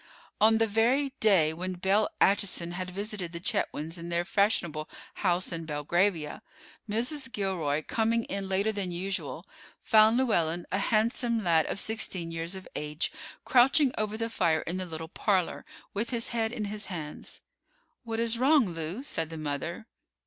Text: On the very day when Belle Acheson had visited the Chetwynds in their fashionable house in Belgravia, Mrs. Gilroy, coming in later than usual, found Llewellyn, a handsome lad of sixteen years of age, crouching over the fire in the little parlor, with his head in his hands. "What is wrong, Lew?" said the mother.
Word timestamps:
On 0.39 0.57
the 0.57 0.65
very 0.65 1.13
day 1.19 1.53
when 1.53 1.73
Belle 1.73 2.09
Acheson 2.19 2.71
had 2.71 2.89
visited 2.89 3.33
the 3.33 3.39
Chetwynds 3.39 3.99
in 3.99 4.09
their 4.09 4.25
fashionable 4.25 4.89
house 5.21 5.51
in 5.51 5.65
Belgravia, 5.67 6.41
Mrs. 6.89 7.31
Gilroy, 7.31 7.83
coming 7.83 8.23
in 8.23 8.49
later 8.49 8.71
than 8.71 8.91
usual, 8.91 9.47
found 9.83 10.17
Llewellyn, 10.17 10.65
a 10.71 10.79
handsome 10.79 11.43
lad 11.43 11.67
of 11.67 11.79
sixteen 11.79 12.31
years 12.31 12.55
of 12.55 12.67
age, 12.75 13.11
crouching 13.45 13.91
over 13.95 14.17
the 14.17 14.27
fire 14.27 14.61
in 14.61 14.77
the 14.77 14.87
little 14.87 15.07
parlor, 15.07 15.65
with 15.93 16.09
his 16.09 16.29
head 16.29 16.51
in 16.51 16.65
his 16.65 16.87
hands. 16.87 17.41
"What 18.03 18.19
is 18.19 18.39
wrong, 18.39 18.65
Lew?" 18.65 19.03
said 19.03 19.29
the 19.29 19.37
mother. 19.37 19.85